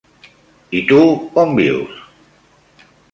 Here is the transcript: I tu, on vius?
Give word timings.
I 0.79 0.79
tu, 0.91 1.01
on 1.41 1.53
vius? 1.59 2.01